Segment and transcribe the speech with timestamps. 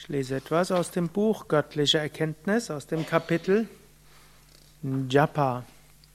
[0.00, 3.68] Ich lese etwas aus dem Buch Göttliche Erkenntnis, aus dem Kapitel
[5.10, 5.64] Japa.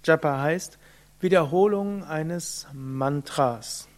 [0.06, 0.80] Japa heißt
[1.20, 3.90] Wiederholung eines Mantras.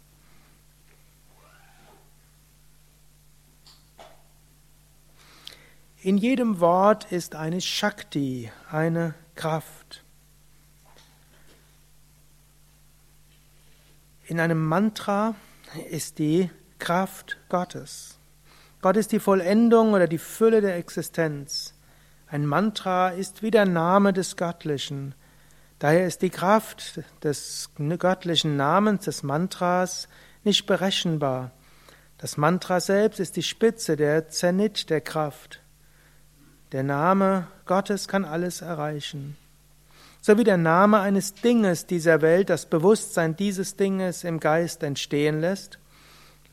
[6.02, 10.04] In jedem Wort ist eine Shakti, eine Kraft.
[14.25, 15.36] In einem Mantra
[15.91, 16.49] ist die
[16.79, 18.14] Kraft Gottes.
[18.86, 21.73] Gott ist die Vollendung oder die Fülle der Existenz.
[22.28, 25.15] Ein Mantra ist wie der Name des Göttlichen.
[25.79, 30.07] Daher ist die Kraft des göttlichen Namens, des Mantras,
[30.43, 31.50] nicht berechenbar.
[32.19, 35.63] Das Mantra selbst ist die Spitze, der Zenit der Kraft.
[36.72, 39.36] Der Name Gottes kann alles erreichen.
[40.22, 45.41] So wie der Name eines Dinges dieser Welt das Bewusstsein dieses Dinges im Geist entstehen
[45.41, 45.80] lässt,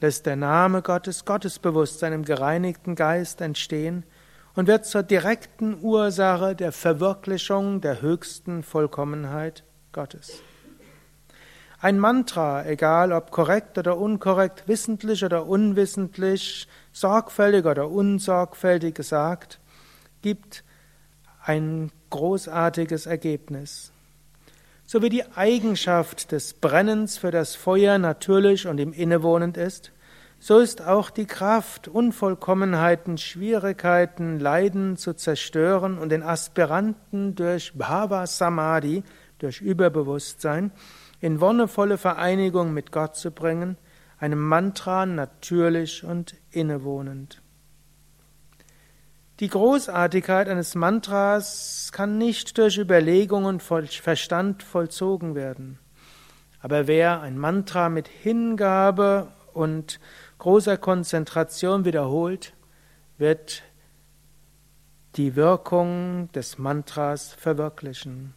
[0.02, 4.04] lässt der Name Gottes Gottesbewusstsein im gereinigten Geist entstehen
[4.54, 10.42] und wird zur direkten Ursache der Verwirklichung der höchsten Vollkommenheit Gottes.
[11.80, 19.58] Ein Mantra, egal ob korrekt oder unkorrekt, wissentlich oder unwissentlich, sorgfältig oder unsorgfältig gesagt,
[20.20, 20.62] gibt
[21.44, 23.90] ein großartiges Ergebnis.
[24.92, 29.90] So wie die Eigenschaft des Brennens für das Feuer natürlich und ihm innewohnend ist,
[30.38, 38.26] so ist auch die Kraft, Unvollkommenheiten, Schwierigkeiten, Leiden zu zerstören und den Aspiranten durch Bhava
[38.26, 39.02] Samadhi,
[39.38, 40.72] durch Überbewusstsein,
[41.22, 43.78] in wonnevolle Vereinigung mit Gott zu bringen,
[44.18, 47.40] einem Mantra natürlich und innewohnend.
[49.40, 55.78] Die Großartigkeit eines Mantras kann nicht durch Überlegung und Verstand vollzogen werden.
[56.60, 59.98] Aber wer ein Mantra mit Hingabe und
[60.38, 62.54] großer Konzentration wiederholt,
[63.18, 63.62] wird
[65.16, 68.34] die Wirkung des Mantras verwirklichen.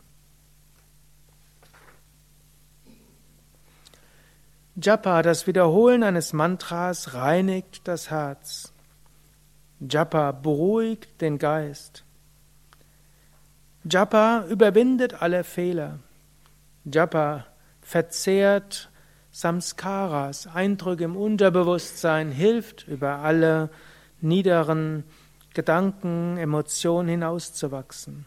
[4.76, 8.75] Japa, das Wiederholen eines Mantras, reinigt das Herz.
[9.80, 12.04] Japa beruhigt den Geist.
[13.84, 16.00] Japa überwindet alle Fehler.
[16.86, 17.46] Japa
[17.82, 18.90] verzehrt
[19.32, 23.70] Samskaras, Eindrücke im Unterbewusstsein, hilft über alle
[24.22, 25.04] niederen
[25.54, 28.26] Gedanken, Emotionen hinauszuwachsen.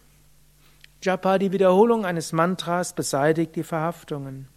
[1.02, 4.48] Japa, die Wiederholung eines Mantras, beseitigt die Verhaftungen.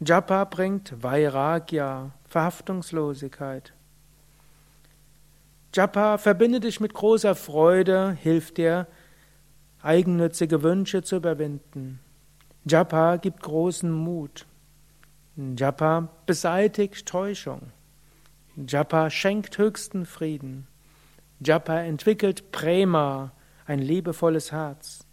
[0.00, 3.74] Japa bringt Vairagya, Verhaftungslosigkeit.
[5.72, 8.88] Japa verbinde dich mit großer Freude, hilft dir,
[9.82, 12.00] eigennützige Wünsche zu überwinden.
[12.64, 14.46] Japa gibt großen Mut.
[15.36, 17.72] Japa beseitigt Täuschung.
[18.56, 20.66] Japa schenkt höchsten Frieden.
[21.38, 23.32] Japa entwickelt Prema,
[23.64, 25.06] ein liebevolles Herz.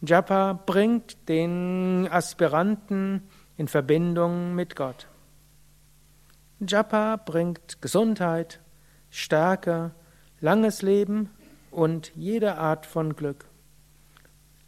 [0.00, 5.08] Japa bringt den Aspiranten in Verbindung mit Gott.
[6.60, 8.60] Japa bringt Gesundheit,
[9.10, 9.92] Stärke,
[10.40, 11.30] langes Leben
[11.70, 13.46] und jede Art von Glück.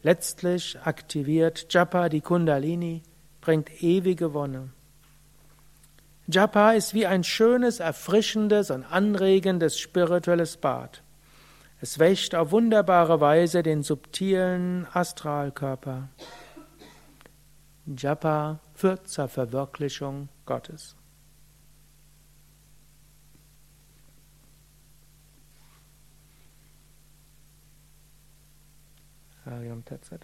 [0.03, 3.03] Letztlich aktiviert Japa die Kundalini,
[3.41, 4.71] bringt ewige Wonne.
[6.27, 11.03] Japa ist wie ein schönes, erfrischendes und anregendes spirituelles Bad.
[11.81, 16.09] Es wäscht auf wunderbare Weise den subtilen Astralkörper.
[17.87, 20.95] Japa führt zur Verwirklichung Gottes.
[29.87, 30.23] that's it.